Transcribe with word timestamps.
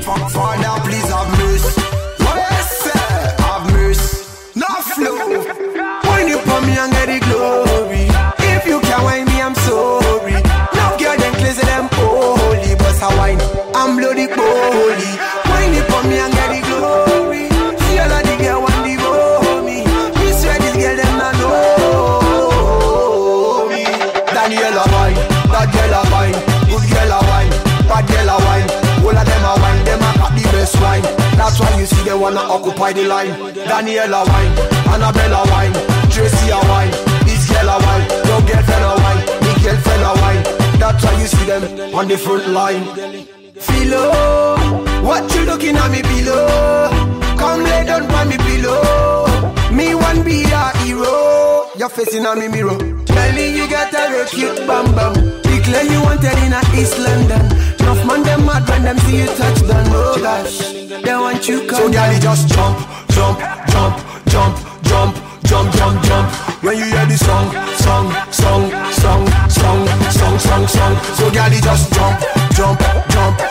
Father, 0.00 0.28
please 0.28 0.44
have 0.44 0.57
wanna 32.28 32.52
occupy 32.52 32.92
the 32.92 33.04
line. 33.04 33.32
Daniela 33.68 34.20
wine, 34.28 34.52
Annabella 34.92 35.42
wine, 35.50 35.72
Tracy 36.10 36.50
a 36.50 36.60
wine, 36.68 36.90
this 37.24 37.48
girl 37.48 37.68
a 37.68 37.76
wine, 37.84 38.04
your 38.28 38.40
girlfriend 38.48 38.84
a 38.84 38.92
wine, 39.02 39.20
me 39.42 39.52
girlfriend 39.64 40.04
a 40.04 40.12
wine. 40.20 40.42
That's 40.78 41.04
why 41.04 41.20
you 41.20 41.26
see 41.26 41.46
them 41.46 41.94
on 41.94 42.08
the 42.08 42.18
front 42.18 42.48
line. 42.48 42.84
Philo, 43.56 44.10
oh, 44.12 45.02
what 45.02 45.24
you 45.34 45.42
looking 45.42 45.76
at 45.76 45.90
me 45.90 46.02
below? 46.02 46.90
Come 47.38 47.64
lay 47.64 47.84
down 47.86 48.06
by 48.08 48.24
me 48.24 48.36
pillow. 48.36 49.24
Me 49.72 49.94
one 49.94 50.22
be 50.22 50.42
a 50.44 50.76
hero. 50.84 51.66
You're 51.78 51.88
facing 51.88 52.26
on 52.26 52.40
me 52.40 52.48
mirror. 52.48 52.76
Tell 53.06 53.32
me 53.32 53.56
you 53.56 53.68
got 53.70 53.94
a 53.94 54.12
real 54.12 54.26
cute 54.26 54.66
bam 54.66 54.86
bam. 54.94 55.14
Declare 55.42 55.84
you 55.84 56.02
wanted 56.02 56.38
in 56.44 56.52
a 56.52 56.60
East 56.76 56.98
London. 56.98 57.77
Man 58.08 58.22
them 58.22 58.46
mad 58.46 58.66
when 58.66 58.84
them 58.84 58.96
see 59.00 59.18
you 59.18 59.26
touch. 59.26 59.60
Oh 59.68 60.16
gosh, 60.18 60.72
they 60.72 61.14
want 61.14 61.46
you 61.46 61.66
come. 61.66 61.92
So 61.92 62.12
you 62.12 62.18
just 62.18 62.48
jump, 62.48 62.78
jump, 63.12 63.38
jump, 63.68 63.96
jump, 64.32 64.56
jump, 64.82 65.14
jump, 65.44 65.74
jump, 65.76 66.02
jump. 66.04 66.32
When 66.64 66.78
you 66.78 66.84
hear 66.84 67.04
the 67.04 67.18
song, 67.18 67.52
song, 67.84 68.08
song, 68.32 68.70
song, 68.92 69.26
song, 69.50 69.86
song, 70.08 70.38
song, 70.38 70.66
song. 70.66 70.96
So 71.16 71.26
you 71.26 71.60
just 71.60 71.92
jump, 71.92 72.18
jump, 72.56 72.80
jump, 73.10 73.47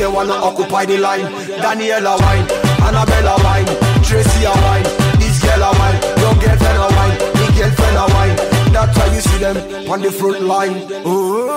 they 0.00 0.06
wanna 0.06 0.32
occupy 0.32 0.86
the 0.86 0.96
line. 0.96 1.28
Daniela 1.60 2.16
wine, 2.24 2.46
Annabella 2.88 3.36
wine 3.44 3.68
Tracy 4.00 4.48
a 4.48 4.52
wine, 4.64 4.84
this 5.20 5.36
girl 5.44 5.60
a 5.60 5.70
wine 5.76 6.00
Your 6.24 6.34
girlfriend 6.40 6.80
a 6.80 6.88
wine, 6.96 7.16
me 7.36 7.46
girlfriend 7.52 7.98
a 8.00 8.06
wine. 8.16 8.36
That's 8.72 8.96
why 8.96 9.12
you 9.12 9.20
see 9.20 9.38
them 9.44 9.56
on 9.92 10.00
the 10.00 10.10
front 10.10 10.40
line. 10.40 10.88
Ooh. 11.04 11.52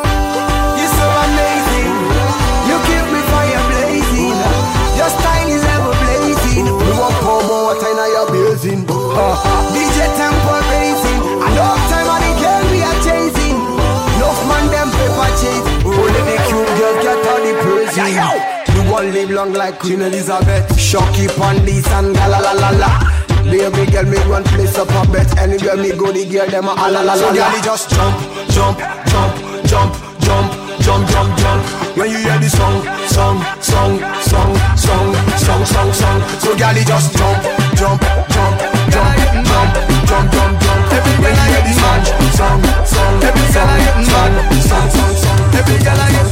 You're 0.75 0.93
so 0.99 1.07
amazing. 1.23 1.91
You 2.67 2.75
keep 2.83 3.05
me 3.15 3.21
fire 3.31 3.63
blazing. 3.71 4.35
Your 4.99 5.09
style 5.15 5.47
is 5.47 5.63
ever 5.63 5.95
blazing. 6.03 6.65
We 6.67 6.91
want 6.99 7.15
pour 7.23 7.41
more 7.47 7.71
water 7.71 7.95
in 7.95 7.99
your 8.11 8.27
uh, 8.27 9.71
DJ 9.73 9.97
tempo 10.19 10.72
live 19.25 19.35
long 19.35 19.53
like 19.53 19.79
Queen 19.79 20.01
Elizabeth 20.01 20.67
Shocky 20.79 21.27
this 21.65 21.87
and 21.91 22.13
la 22.13 22.25
la 22.27 22.39
la 22.39 22.51
la 22.51 22.69
la 22.71 22.89
Baby 23.43 23.91
girl, 23.91 24.05
me 24.05 24.17
one 24.27 24.43
place 24.43 24.77
up 24.77 24.89
a 24.89 25.11
bet 25.11 25.37
Anywhere 25.37 25.77
me 25.77 25.91
go, 25.91 26.11
the 26.11 26.25
girl, 26.25 26.47
them 26.47 26.65
a 26.65 26.75
la 26.75 26.87
la 26.87 27.01
la 27.01 27.15
So 27.15 27.33
girl, 27.33 27.51
just 27.61 27.89
jump, 27.89 28.15
jump, 28.49 28.79
jump, 29.07 29.31
jump, 29.67 29.93
jump, 30.19 30.51
jump, 30.81 31.07
jump, 31.09 31.37
jump 31.39 31.63
When 31.95 32.09
you 32.11 32.17
hear 32.17 32.39
the 32.39 32.49
song, 32.49 32.83
song, 33.07 33.39
song, 33.61 33.99
song, 34.27 34.55
song, 34.75 35.15
song, 35.37 35.65
song, 35.65 35.93
song 35.93 36.19
So 36.39 36.55
girl, 36.57 36.75
just 36.83 37.15
jump, 37.15 37.43
jump, 37.79 38.01
jump, 38.27 38.59
jump, 38.91 39.15
jump, 39.47 39.71
jump, 40.07 40.31
jump, 40.31 40.53
jump 40.63 40.83
When 41.23 41.31
you 41.31 41.45
hear 41.51 41.63
the 41.63 41.73
song, 41.79 42.03
song, 42.35 42.59
song, 42.83 43.11
song, 43.31 43.71
song, 44.03 44.33
song, 44.67 44.87
song, 44.91 45.15
song 45.15 45.39
Every 45.55 45.77
girl 45.79 45.99
I 45.99 46.11
get, 46.11 46.27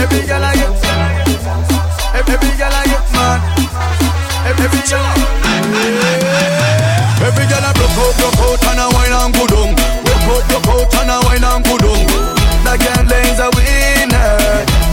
every 0.00 0.26
girl 0.26 0.44
I 0.44 0.54
get, 0.54 0.85
every 2.36 2.52
girl 2.60 2.72
I 2.72 2.84
get 2.84 3.06
mad. 3.16 3.40
Every 4.46 4.68
girl, 4.68 5.16
every 7.24 7.46
girl 7.48 7.64
I 7.64 7.72
broke 7.74 7.96
out, 7.96 8.14
broke 8.36 8.60
out 8.60 8.64
and 8.70 8.80
a 8.80 8.86
wine 8.92 9.16
and 9.16 9.32
good 9.34 9.52
on. 9.56 9.70
Broke 10.04 10.52
out, 10.52 10.62
broke 10.62 10.94
out 10.94 11.02
and 11.02 11.10
a 11.10 11.16
wine 11.24 11.44
and 11.44 11.64
good 11.64 11.84
on. 11.88 12.04
That 12.62 12.78
girl 12.78 13.10
is 13.10 13.40
a 13.40 13.48
winner. 13.56 14.36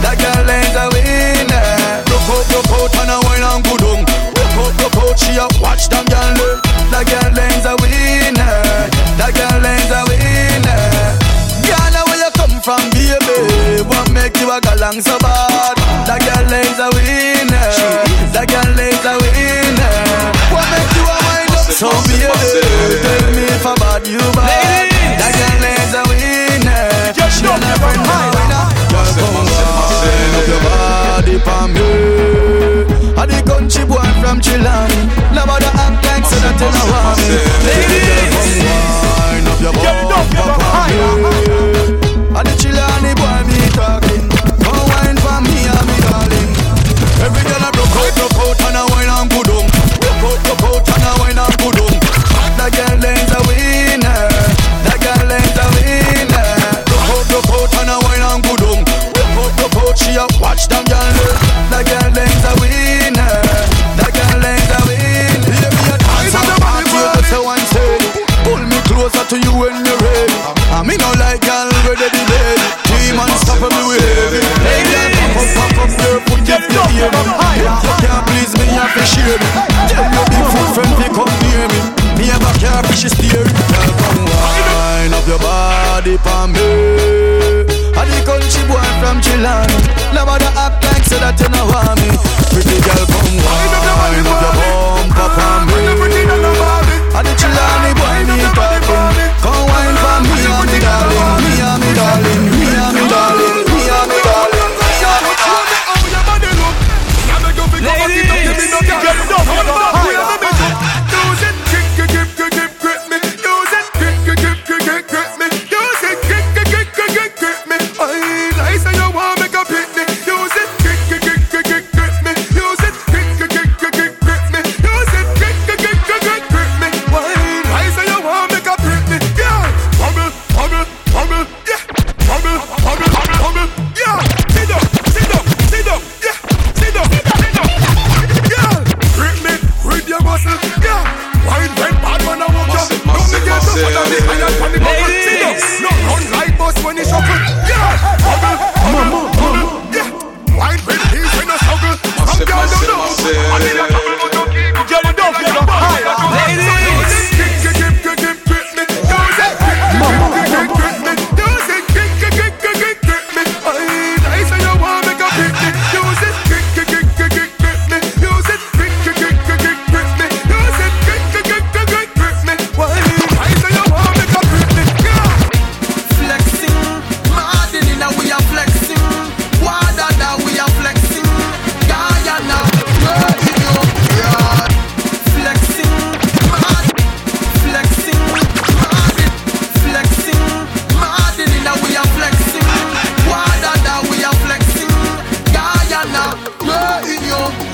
That 0.02 0.16
girl 0.18 0.48
is 0.48 0.74
a 0.74 0.84
winner. 0.90 1.68
Broke 2.08 2.32
out, 2.32 2.64
broke 2.66 2.96
out 2.96 2.96
and 2.98 3.12
a 3.12 3.18
wine 3.28 3.44
and 3.44 3.62
good 3.62 3.84
on. 3.92 4.00
Broke 4.32 4.56
out, 4.56 4.90
broke 4.90 4.98
out, 5.04 5.16
she 5.20 5.36
a 5.36 5.46
watch 5.60 5.86
them 5.92 6.06
girl. 6.08 6.64
That 6.90 7.04
girl 7.06 7.38
is 7.38 7.66
a 7.68 7.74
winner. 7.78 8.58
That 9.20 9.32
girl 9.36 9.64
is 9.68 9.92
a 9.92 10.02
winner. 10.08 10.82
Girl, 11.62 11.94
where 12.08 12.20
you 12.24 12.30
come 12.34 12.56
from, 12.64 12.82
baby? 12.90 13.84
What 13.86 14.10
make 14.10 14.34
you 14.40 14.50
a 14.50 14.58
galang 14.60 14.98
so 14.98 15.18
bad? 15.20 15.53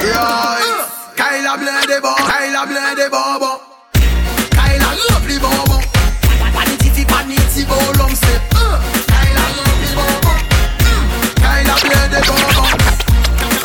Yes. 0.01 0.89
Kyla 1.15 1.57
blende 1.61 2.01
bobo, 2.01 2.25
Kyla 2.25 2.63
blende 2.67 3.07
bobo. 3.13 3.61
Kyla 4.57 4.91
lovely 5.11 5.39
bobo. 5.39 5.77
Paniti 6.55 6.89
fi 6.91 7.05
paniti 7.05 7.63
bolom. 7.69 8.13
Uh. 8.57 8.81
Kyla 9.13 9.45
lovely 9.59 9.91
bobo. 9.99 10.33
Kyla 11.45 11.75
blende 11.85 12.21
bobo. 12.29 12.65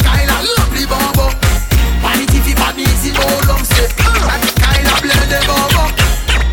Kyla 0.04 0.38
lovely 0.58 0.86
bobo. 0.86 1.26
Paniti 2.04 2.40
fi 2.46 2.54
paniti 2.54 3.10
bolom 3.16 3.64
se. 3.64 3.84
Uh. 4.04 4.28
Kyla 4.60 4.94
blende 5.04 5.40
bobo. 5.48 5.84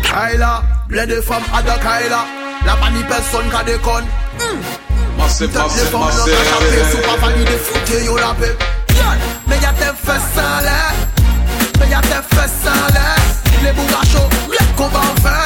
Kyla 0.07 0.63
blende 0.87 1.21
femme 1.21 1.47
ada 1.51 1.75
Kyla. 1.77 2.21
La 2.65 2.75
pa 2.79 2.87
personne 3.09 3.49
ka 3.51 3.63
déconne. 3.63 4.07
Massive, 5.17 5.51
massive, 5.53 5.91
massive. 5.91 6.91
Sou 6.91 7.01
pa 7.03 7.15
valide 7.19 7.57
foute 7.59 8.05
yo 8.05 8.15
la 8.15 8.33
paix. 8.39 8.72
Regarde 9.63 9.77
tes 12.07 12.35
fesses 12.35 12.65
fesses. 12.65 13.63
Les 13.63 13.71
bourrachos, 13.71 14.29
qu'on 14.75 14.87
va 14.89 14.99
en. 14.99 15.42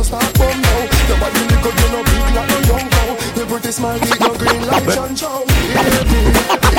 You 0.00 0.04
start 0.04 0.34
bum 0.38 0.60
now 0.60 0.88
Nobody 1.08 1.40
little, 1.50 1.72
you 1.76 1.88
no 1.92 2.00
big 2.04 2.34
like 2.34 2.48
no 2.48 2.58
young 2.70 2.88
cow 2.90 3.10
The 3.36 3.44
pretty 3.46 3.72
smile, 3.72 4.00
big 4.00 4.20
no 4.20 4.34
green 4.34 4.66
like 4.66 4.94
John 4.94 5.14
Chow 5.14 5.44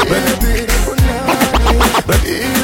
Baby, 0.09 0.33
baby, 0.41 0.73
oh 2.17 2.60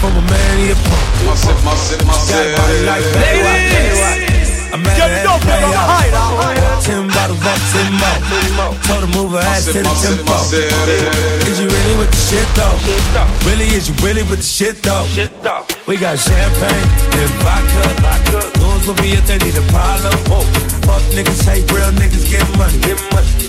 from 0.00 0.16
a 0.16 0.24
man, 0.24 0.52
he 0.56 0.72
a 0.72 0.76
punk. 0.88 1.04
Massive, 1.28 1.60
massive, 1.60 2.00
Got 2.08 2.40
a 2.40 2.56
body 2.56 2.80
like 2.88 3.04
massive 3.12 3.20
Baywatch. 3.20 4.40
I'm 4.72 4.80
mad 4.80 4.96
Get 4.96 5.10
it 5.12 5.26
up, 5.28 5.42
get 5.44 5.60
up, 5.60 6.80
Ten 6.80 7.04
bottles 7.12 7.44
up, 7.44 7.60
ten 7.74 7.90
more. 8.00 8.72
Told 8.88 9.04
her 9.04 9.12
move 9.12 9.30
her 9.36 9.44
ass 9.44 9.66
to 9.66 9.72
the 9.76 9.82
massive, 9.84 10.24
tempo. 10.24 10.40
Is 11.44 11.60
you 11.60 11.68
really 11.68 11.96
with 12.00 12.10
the 12.10 12.22
shit 12.32 12.48
though? 12.56 12.76
Really, 13.44 13.68
is 13.76 13.88
you 13.88 13.94
really 14.00 14.24
with 14.24 14.40
the 14.40 14.50
shit 14.56 14.80
though? 14.82 15.04
We 15.86 15.98
got 15.98 16.16
champagne 16.18 16.88
and 17.20 17.32
vodka. 17.44 18.40
Goons 18.56 18.86
will 18.86 18.96
be 19.04 19.12
if 19.12 19.26
they 19.26 19.38
need 19.38 19.56
a 19.58 19.64
problem. 19.68 20.16
Fuck 20.88 21.02
niggas, 21.12 21.44
hate 21.44 21.68
real 21.72 21.92
niggas, 22.00 22.24
get 22.30 22.46
money. 22.56 22.78
Get 22.80 22.96
money. 23.12 23.39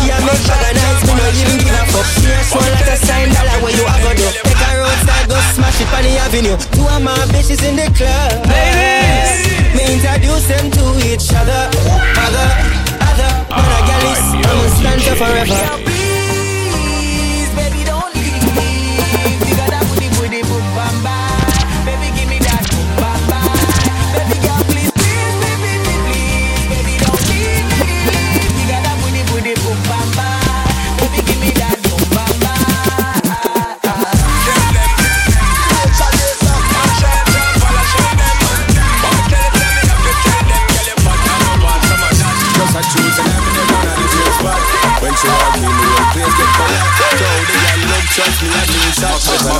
She 0.00 0.10
a 0.10 0.18
make 0.24 0.42
nights 0.74 1.02
Me 1.06 1.12
no 1.14 1.26
even 1.38 1.58
give 1.62 1.76
a 1.76 1.82
fuck. 1.92 2.06
Serious 2.18 2.50
one 2.54 2.70
like 2.72 2.88
a 2.88 2.96
sign 2.96 3.28
dollar 3.30 3.58
Where 3.62 3.74
you 3.74 3.84
a 3.84 3.94
go 4.02 4.10
do. 4.14 4.26
Take 4.44 4.62
a 4.62 4.70
roadside, 4.80 5.26
go 5.28 5.38
smash 5.54 5.80
it 5.80 5.90
on 5.94 6.02
the 6.02 6.12
avenue. 6.18 6.56
Two 6.74 6.86
of 6.86 7.00
my 7.02 7.14
bitches 7.32 7.62
in 7.62 7.76
the 7.76 7.88
club. 7.94 8.44
Ladies! 8.50 9.46
Me 9.76 9.98
introduce 9.98 10.46
them 10.48 10.70
to 10.70 10.84
each 11.06 11.28
other. 11.34 11.70
Other, 12.24 12.48
other 13.02 13.30
Man 13.54 13.70
ah, 13.70 13.78
a 13.78 13.86
gal 13.86 14.04
is 14.10 14.22
I'ma 14.50 14.66
stand 14.76 15.00
here 15.00 15.16
forever 15.16 16.03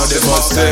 see 0.01 0.65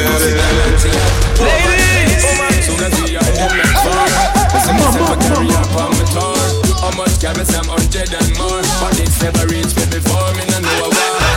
Ladies! 1.42 2.22
Soon 2.62 2.80
as 2.82 2.94
we 3.02 3.16
are 3.16 3.22
in 3.22 3.34
the 3.34 3.66
car, 3.82 4.06
listen 4.54 4.74
myself 4.78 5.10
a 5.10 5.16
carry 5.22 5.50
up 5.54 5.74
on 5.78 5.90
my 5.94 6.04
tour. 6.10 6.38
How 6.82 6.90
much 6.98 7.20
can 7.20 7.38
I 7.38 7.44
say 7.44 7.58
I'm 7.58 7.70
hundred 7.70 8.10
and 8.10 8.30
more? 8.38 8.62
But 8.82 8.98
it's 8.98 9.22
never 9.22 9.46
reached 9.46 9.76
me 9.78 9.86
before, 9.90 10.30
me 10.34 10.42
no 10.50 10.58
know 10.62 10.90
why. 10.90 11.32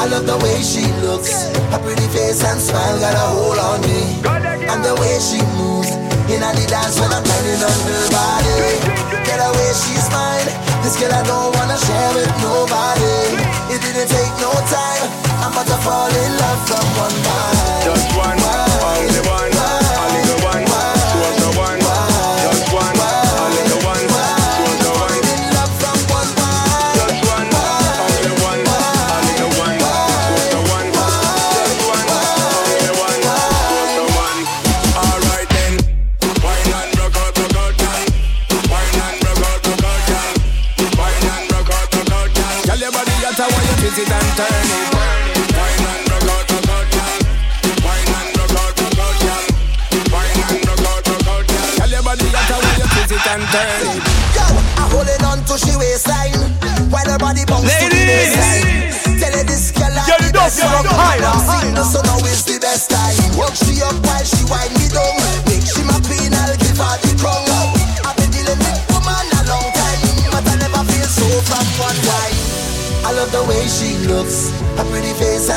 I 0.00 0.06
love 0.06 0.26
the 0.26 0.38
way 0.40 0.60
she 0.62 0.86
looks, 1.04 1.52
her 1.72 1.80
pretty 1.80 2.06
face 2.08 2.44
and 2.44 2.60
smile 2.60 2.98
got 3.00 3.14
a 3.14 3.26
hold 3.36 3.58
on 3.58 3.80
me. 3.84 4.20
And 4.68 4.84
the 4.84 4.94
way 4.96 5.16
she 5.20 5.40
moves 5.56 5.92
in 6.32 6.40
the 6.40 6.66
dance 6.68 7.00
when 7.00 7.12
I'm 7.12 7.24
turning 7.24 7.60
on 7.60 7.78
her 7.88 8.04
body. 8.12 9.08
Get 9.24 9.40
away, 9.40 9.70
she's 9.76 10.08
mine. 10.12 10.48
This 10.84 10.96
girl 10.96 11.12
I 11.12 11.24
don't 11.24 11.52
wanna 11.56 11.76
share 11.76 12.10
with 12.16 12.32
nobody. 12.40 13.42
It 13.72 13.80
didn't 13.80 14.08
take 14.08 14.34
no 14.40 14.52
time. 14.68 15.27
About 15.48 15.66
to 15.66 15.78
fall 15.78 16.08
in 16.08 16.36
love 16.36 16.68
from 16.68 16.84
one 16.98 17.22
night. 17.22 17.77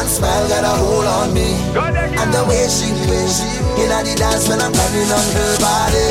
and 0.01 0.09
smile 0.09 0.47
got 0.49 0.65
a 0.65 0.73
hold 0.81 1.05
on 1.05 1.33
me. 1.33 1.53
And 2.17 2.33
the 2.33 2.43
way 2.49 2.65
she 2.65 2.89
plays 3.05 3.37
in 3.77 3.89
the 3.93 4.13
dance 4.17 4.49
when 4.49 4.59
I'm 4.59 4.73
running 4.73 5.11
on 5.13 5.27
her 5.37 5.53
body. 5.61 6.09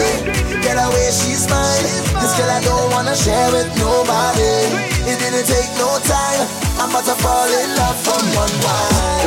Get 0.63 0.79
away, 0.79 1.11
she's 1.11 1.51
mine. 1.51 1.83
This 2.23 2.33
girl 2.39 2.51
I 2.51 2.61
don't 2.63 2.91
wanna 2.95 3.17
share 3.17 3.51
with 3.51 3.71
nobody. 3.83 4.55
It 5.11 5.19
didn't 5.19 5.47
take 5.47 5.71
no 5.83 5.91
time. 6.07 6.47
I'm 6.79 6.91
about 6.91 7.05
to 7.11 7.17
fall 7.19 7.51
in 7.51 7.69
love 7.75 7.99
from 8.07 8.23
one 8.39 8.55
wine. 8.63 9.20